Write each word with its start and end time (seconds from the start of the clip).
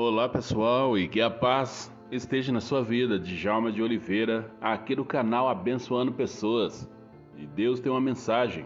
Olá 0.00 0.28
pessoal 0.28 0.96
e 0.96 1.08
que 1.08 1.20
a 1.20 1.28
paz 1.28 1.92
esteja 2.08 2.52
na 2.52 2.60
sua 2.60 2.84
vida. 2.84 3.18
Djalma 3.18 3.72
de 3.72 3.82
Oliveira, 3.82 4.48
aqui 4.60 4.94
do 4.94 5.04
canal 5.04 5.48
Abençoando 5.48 6.12
Pessoas. 6.12 6.88
E 7.36 7.44
Deus 7.44 7.80
tem 7.80 7.90
uma 7.90 8.00
mensagem, 8.00 8.64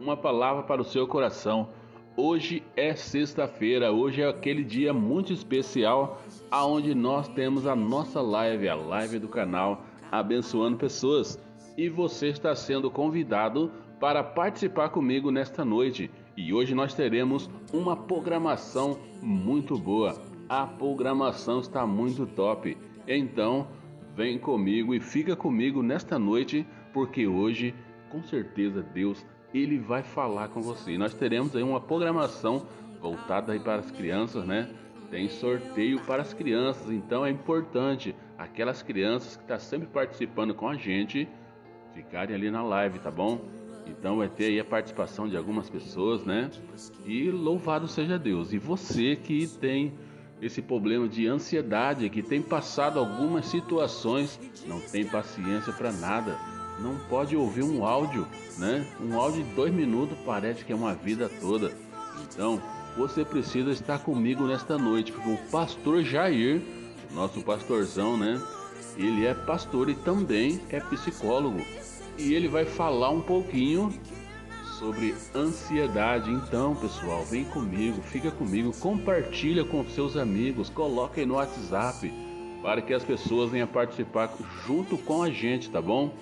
uma 0.00 0.16
palavra 0.16 0.62
para 0.62 0.80
o 0.80 0.84
seu 0.84 1.06
coração. 1.06 1.68
Hoje 2.16 2.62
é 2.74 2.94
sexta-feira, 2.94 3.92
hoje 3.92 4.22
é 4.22 4.26
aquele 4.26 4.64
dia 4.64 4.94
muito 4.94 5.30
especial 5.30 6.22
aonde 6.50 6.94
nós 6.94 7.28
temos 7.28 7.66
a 7.66 7.76
nossa 7.76 8.22
live, 8.22 8.66
a 8.66 8.74
live 8.74 9.18
do 9.18 9.28
canal 9.28 9.84
Abençoando 10.10 10.78
Pessoas. 10.78 11.38
E 11.76 11.90
você 11.90 12.28
está 12.28 12.54
sendo 12.54 12.90
convidado 12.90 13.70
para 14.00 14.24
participar 14.24 14.88
comigo 14.88 15.30
nesta 15.30 15.66
noite. 15.66 16.10
E 16.34 16.54
hoje 16.54 16.74
nós 16.74 16.94
teremos 16.94 17.50
uma 17.74 17.94
programação 17.94 18.98
muito 19.20 19.78
boa 19.78 20.31
a 20.48 20.66
programação 20.66 21.60
está 21.60 21.86
muito 21.86 22.26
top. 22.26 22.76
Então, 23.06 23.68
vem 24.14 24.38
comigo 24.38 24.94
e 24.94 25.00
fica 25.00 25.34
comigo 25.34 25.82
nesta 25.82 26.18
noite, 26.18 26.66
porque 26.92 27.26
hoje, 27.26 27.74
com 28.10 28.22
certeza, 28.22 28.82
Deus 28.82 29.24
ele 29.54 29.78
vai 29.78 30.02
falar 30.02 30.48
com 30.48 30.62
você. 30.62 30.96
Nós 30.96 31.14
teremos 31.14 31.54
aí 31.54 31.62
uma 31.62 31.80
programação 31.80 32.66
voltada 33.00 33.52
aí 33.52 33.60
para 33.60 33.76
as 33.76 33.90
crianças, 33.90 34.44
né? 34.46 34.68
Tem 35.10 35.28
sorteio 35.28 36.00
para 36.00 36.22
as 36.22 36.32
crianças, 36.32 36.90
então 36.90 37.26
é 37.26 37.30
importante 37.30 38.14
aquelas 38.38 38.82
crianças 38.82 39.36
que 39.36 39.42
estão 39.42 39.56
tá 39.56 39.62
sempre 39.62 39.86
participando 39.88 40.54
com 40.54 40.68
a 40.68 40.74
gente 40.74 41.28
ficarem 41.92 42.34
ali 42.34 42.50
na 42.50 42.62
live, 42.62 42.98
tá 42.98 43.10
bom? 43.10 43.40
Então 43.86 44.18
vai 44.18 44.28
ter 44.28 44.46
aí 44.46 44.60
a 44.60 44.64
participação 44.64 45.28
de 45.28 45.36
algumas 45.36 45.68
pessoas, 45.68 46.24
né? 46.24 46.50
E 47.04 47.30
louvado 47.30 47.86
seja 47.86 48.18
Deus. 48.18 48.52
E 48.52 48.58
você 48.58 49.16
que 49.16 49.46
tem 49.46 49.92
esse 50.42 50.60
problema 50.60 51.08
de 51.08 51.28
ansiedade, 51.28 52.10
que 52.10 52.20
tem 52.20 52.42
passado 52.42 52.98
algumas 52.98 53.46
situações, 53.46 54.40
não 54.66 54.80
tem 54.80 55.04
paciência 55.04 55.72
para 55.72 55.92
nada, 55.92 56.36
não 56.80 56.96
pode 57.08 57.36
ouvir 57.36 57.62
um 57.62 57.84
áudio, 57.84 58.26
né? 58.58 58.84
Um 59.00 59.18
áudio 59.18 59.44
de 59.44 59.50
dois 59.52 59.72
minutos 59.72 60.18
parece 60.26 60.64
que 60.64 60.72
é 60.72 60.76
uma 60.76 60.94
vida 60.94 61.30
toda. 61.40 61.72
Então, 62.28 62.60
você 62.96 63.24
precisa 63.24 63.70
estar 63.70 64.00
comigo 64.00 64.44
nesta 64.44 64.76
noite, 64.76 65.12
porque 65.12 65.30
o 65.30 65.38
pastor 65.50 66.02
Jair, 66.02 66.60
nosso 67.12 67.40
pastorzão, 67.42 68.16
né? 68.16 68.42
Ele 68.96 69.24
é 69.24 69.32
pastor 69.32 69.88
e 69.88 69.94
também 69.94 70.60
é 70.70 70.80
psicólogo. 70.80 71.62
E 72.18 72.34
ele 72.34 72.48
vai 72.48 72.64
falar 72.64 73.10
um 73.10 73.20
pouquinho 73.20 73.94
sobre 74.82 75.14
ansiedade. 75.32 76.28
Então, 76.28 76.74
pessoal, 76.74 77.24
vem 77.24 77.44
comigo, 77.44 78.02
fica 78.02 78.32
comigo, 78.32 78.72
compartilha 78.80 79.64
com 79.64 79.84
seus 79.86 80.16
amigos, 80.16 80.68
coloca 80.68 81.20
aí 81.20 81.26
no 81.26 81.34
WhatsApp 81.34 82.12
para 82.60 82.82
que 82.82 82.92
as 82.92 83.04
pessoas 83.04 83.52
venham 83.52 83.68
participar 83.68 84.34
junto 84.66 84.98
com 84.98 85.22
a 85.22 85.30
gente, 85.30 85.70
tá 85.70 85.80
bom? 85.80 86.12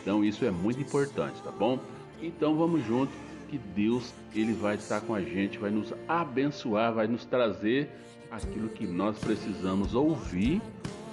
Então 0.00 0.24
isso 0.24 0.42
é 0.46 0.50
muito 0.50 0.80
importante, 0.80 1.42
tá 1.42 1.50
bom? 1.50 1.78
Então 2.22 2.56
vamos 2.56 2.84
junto, 2.86 3.12
que 3.48 3.58
Deus 3.58 4.12
ele 4.34 4.54
vai 4.54 4.76
estar 4.76 5.02
com 5.02 5.14
a 5.14 5.20
gente, 5.20 5.58
vai 5.58 5.70
nos 5.70 5.92
abençoar, 6.06 6.94
vai 6.94 7.06
nos 7.06 7.26
trazer 7.26 7.90
aquilo 8.30 8.70
que 8.70 8.86
nós 8.86 9.18
precisamos 9.18 9.94
ouvir 9.94 10.62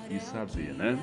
e 0.10 0.20
saber, 0.20 0.74
né? 0.74 0.98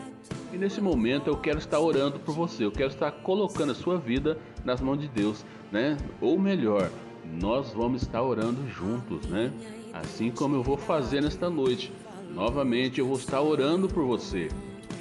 E 0.53 0.58
nesse 0.58 0.81
momento 0.81 1.28
eu 1.28 1.36
quero 1.36 1.58
estar 1.58 1.81
orando 1.81 2.19
por 2.20 2.34
você, 2.34 2.64
eu 2.64 2.72
quero 2.72 2.91
estar 2.91 3.11
colocando 3.11 3.72
a 3.72 3.75
sua 3.75 3.98
vida 3.98 4.39
nas 4.64 4.81
mãos 4.81 4.98
de 4.98 5.09
Deus, 5.09 5.44
né? 5.70 5.97
Ou 6.20 6.39
melhor, 6.39 6.91
nós 7.41 7.72
vamos 7.72 8.03
estar 8.03 8.22
orando 8.22 8.69
juntos, 8.69 9.27
né? 9.27 9.53
Assim 9.92 10.31
como 10.31 10.56
eu 10.56 10.62
vou 10.62 10.77
fazer 10.77 11.20
nesta 11.20 11.48
noite. 11.48 11.92
Novamente 12.31 12.98
eu 12.98 13.06
vou 13.06 13.17
estar 13.17 13.42
orando 13.42 13.89
por 13.89 14.05
você, 14.05 14.48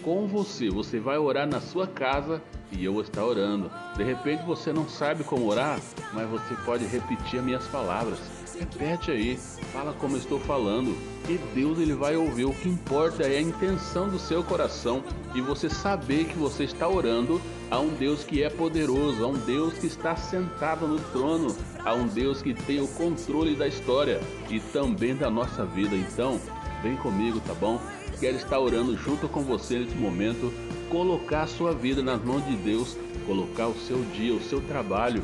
com 0.02 0.28
você. 0.28 0.70
Você 0.70 1.00
vai 1.00 1.18
orar 1.18 1.48
na 1.48 1.62
sua 1.62 1.88
casa 1.88 2.42
e 2.72 2.84
eu 2.84 2.94
vou 2.94 3.02
estar 3.02 3.26
orando. 3.26 3.72
De 3.96 4.04
repente 4.04 4.44
você 4.44 4.74
não 4.74 4.88
sabe 4.88 5.24
como 5.24 5.48
orar, 5.48 5.80
mas 6.14 6.30
você 6.30 6.56
pode 6.66 6.86
repetir 6.86 7.40
as 7.40 7.46
minhas 7.46 7.68
palavras. 7.68 8.41
Repete 8.60 9.12
aí, 9.12 9.38
fala 9.72 9.94
como 9.94 10.18
estou 10.18 10.40
falando 10.40 10.96
e 11.30 11.38
Deus 11.56 11.80
ele 11.80 11.94
vai 11.94 12.16
ouvir. 12.16 12.46
O 12.46 12.54
que 12.54 12.68
importa 12.68 13.24
é 13.24 13.38
a 13.38 13.42
intenção 13.42 14.10
do 14.10 14.20
seu 14.20 14.44
coração 14.44 15.04
e 15.34 15.42
você 15.42 15.70
saber 15.70 16.26
que 16.26 16.38
você 16.38 16.66
está 16.66 16.88
orando 16.88 17.42
a 17.70 17.80
um 17.80 17.90
Deus 17.90 18.24
que 18.24 18.44
é 18.44 18.50
poderoso, 18.50 19.24
a 19.24 19.28
um 19.28 19.38
Deus 19.38 19.76
que 19.76 19.88
está 19.88 20.16
sentado 20.16 20.88
no 20.88 21.00
trono, 21.00 21.56
a 21.84 21.94
um 21.94 22.06
Deus 22.08 22.42
que 22.42 22.54
tem 22.54 22.82
o 22.82 22.88
controle 22.90 23.56
da 23.56 23.68
história 23.68 24.20
e 24.50 24.60
também 24.60 25.16
da 25.16 25.30
nossa 25.30 25.66
vida. 25.66 25.96
Então, 25.96 26.40
vem 26.84 26.96
comigo, 26.98 27.40
tá 27.40 27.54
bom? 27.54 27.80
Quero 28.22 28.38
estar 28.38 28.60
orando 28.60 28.96
junto 28.96 29.28
com 29.28 29.42
você 29.42 29.80
nesse 29.80 29.96
momento, 29.96 30.54
colocar 30.92 31.42
a 31.42 31.48
sua 31.48 31.74
vida 31.74 32.04
nas 32.04 32.24
mãos 32.24 32.46
de 32.46 32.56
Deus, 32.56 32.96
colocar 33.26 33.68
o 33.68 33.74
seu 33.74 34.00
dia, 34.14 34.32
o 34.32 34.40
seu 34.40 34.62
trabalho. 34.62 35.24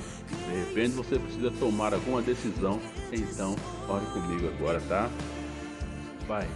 De 0.49 0.57
repente 0.57 0.95
você 0.95 1.19
precisa 1.19 1.51
tomar 1.59 1.93
alguma 1.93 2.23
decisão, 2.23 2.79
então 3.13 3.55
ore 3.87 4.03
comigo 4.07 4.47
agora, 4.47 4.81
tá? 4.89 5.11
Pai, 6.27 6.47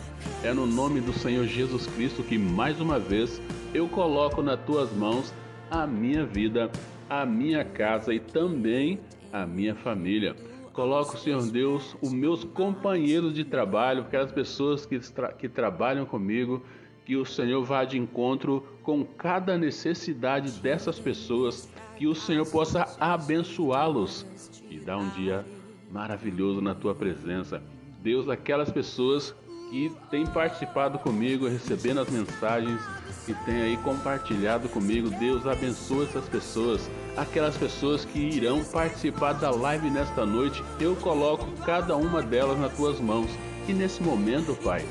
é 0.44 0.52
no 0.52 0.66
nome 0.66 1.00
do 1.00 1.13
Senhor 1.13 1.46
Jesus 1.46 1.85
Cristo 1.85 2.24
que 2.24 2.40
mais 2.40 2.81
uma 2.81 2.97
vez 2.97 3.40
eu 3.72 3.88
coloco 3.88 4.41
nas 4.41 4.59
tuas 4.62 4.91
mãos 4.91 5.31
a 5.69 5.85
minha 5.85 6.25
vida, 6.25 6.72
a 7.08 7.23
minha 7.23 7.63
casa 7.63 8.16
e 8.16 8.19
também 8.19 9.00
a 9.31 9.46
minha 9.46 9.75
família. 9.75 10.35
Coloco, 10.74 11.18
Senhor 11.18 11.46
Deus, 11.52 11.98
os 12.02 12.14
meus 12.14 12.44
companheiros 12.46 13.34
de 13.34 13.44
trabalho, 13.44 14.04
aquelas 14.04 14.32
pessoas 14.32 14.86
que, 14.86 15.00
tra 15.00 15.34
que 15.34 15.50
trabalham 15.50 16.06
comigo, 16.06 16.64
que 17.04 17.18
o 17.18 17.26
Senhor 17.26 17.62
vá 17.64 17.84
de 17.84 17.98
encontro 17.98 18.66
com 18.82 19.04
cada 19.04 19.58
necessidade 19.58 20.52
dessas 20.62 20.98
pessoas, 20.98 21.70
que 21.98 22.08
o 22.08 22.16
Senhor 22.16 22.50
possa 22.50 22.88
abençoá-los 23.00 24.26
e 24.70 24.80
dar 24.80 24.98
um 24.98 25.09
dia 25.09 25.46
maravilhoso 25.92 26.62
na 26.62 26.74
tua 26.74 26.96
presença. 26.96 27.62
Deus, 28.02 28.30
aquelas 28.30 28.72
pessoas 28.72 29.36
que 29.72 29.90
tem 30.09 30.28
participado 30.28 31.00
comigo, 31.00 31.48
recebendo 31.48 32.02
as 32.02 32.09
mensagens 32.09 32.82
que 33.26 33.34
tem 33.46 33.62
aí 33.62 33.78
compartilhado 33.78 34.68
comigo. 34.68 35.09
Deus 35.12 35.48
abençoe 35.48 36.04
essas 36.04 36.28
pessoas, 36.28 36.92
aquelas 37.16 37.56
pessoas 37.56 38.04
que 38.04 38.20
irão 38.20 38.62
participar 38.66 39.32
da 39.32 39.50
live 39.50 39.90
nesta 39.90 40.26
noite. 40.26 40.62
Eu 40.78 40.94
coloco 40.98 41.50
cada 41.66 41.96
uma 41.96 42.22
delas 42.22 42.59
nas 42.59 42.74
tuas 42.74 43.00
mãos. 43.00 43.32
E 43.66 43.72
nesse 43.72 44.04
momento, 44.04 44.54
Pai, 44.62 44.86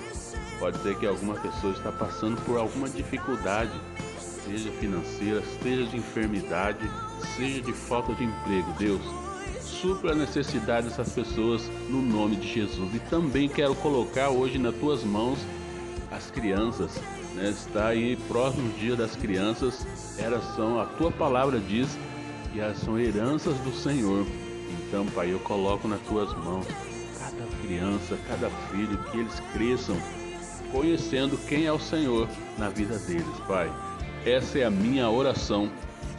pode 0.59 0.79
ser 0.79 0.99
que 0.99 1.07
alguma 1.07 1.35
pessoa 1.35 1.75
está 1.75 1.93
passando 1.93 2.41
por 2.47 2.57
alguma 2.57 2.89
dificuldade, 2.89 3.73
seja 4.47 4.71
financeira, 4.71 5.43
seja 5.63 5.85
de 5.91 5.99
enfermidade, 5.99 6.91
seja 7.37 7.61
de 7.61 7.73
falta 7.75 8.15
de 8.15 8.25
emprego. 8.25 8.73
Deus, 8.79 9.03
supra 9.71 10.13
a 10.13 10.15
necessidade 10.15 10.89
dessas 10.89 11.13
pessoas 11.13 11.63
no 11.89 12.03
nome 12.03 12.37
de 12.37 12.53
Jesus. 12.53 12.95
E 12.95 12.99
também 12.99 13.49
quero 13.49 13.75
colocar 13.77 14.29
hoje 14.29 14.59
nas 14.59 14.75
tuas 14.75 15.03
mãos 15.05 15.39
as 16.11 16.31
crianças. 16.31 17.01
Né? 17.35 17.49
Está 17.51 17.89
aí 17.89 18.17
próximo 18.29 18.71
dia 18.75 18.97
das 18.97 19.15
crianças. 19.15 19.87
Elas 20.19 20.45
são, 20.55 20.79
a 20.79 20.85
tua 20.85 21.11
palavra 21.11 21.61
diz 21.61 21.89
que 22.53 22.61
elas 22.61 22.79
são 22.79 22.99
heranças 22.99 23.57
do 23.59 23.73
Senhor. 23.73 24.27
Então, 24.87 25.07
Pai, 25.07 25.33
eu 25.33 25.39
coloco 25.39 25.87
nas 25.87 26.01
tuas 26.01 26.35
mãos 26.45 26.67
cada 27.19 27.47
criança, 27.63 28.19
cada 28.29 28.51
filho, 28.71 28.99
que 29.05 29.19
eles 29.19 29.41
cresçam 29.53 29.97
conhecendo 30.73 31.39
quem 31.49 31.67
é 31.67 31.73
o 31.73 31.81
Senhor 31.81 32.29
na 32.59 32.69
vida 32.69 32.99
deles, 32.99 33.27
Pai. 33.47 33.71
Essa 34.27 34.59
é 34.59 34.65
a 34.65 34.71
minha 34.71 35.09
oração, 35.09 35.71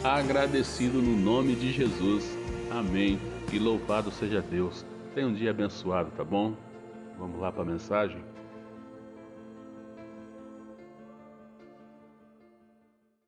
agradecido 0.04 1.02
no 1.02 1.16
nome 1.16 1.56
de 1.56 1.72
Jesus. 1.72 2.26
Amém 2.70 3.20
e 3.52 3.60
louvado 3.60 4.12
seja 4.12 4.42
Deus. 4.42 4.86
Tenha 5.14 5.28
um 5.28 5.34
dia 5.34 5.52
abençoado, 5.52 6.10
tá 6.12 6.24
bom? 6.24 6.56
Vamos 7.18 7.40
lá 7.40 7.52
para 7.52 7.64
a 7.64 7.66
mensagem? 7.66 8.31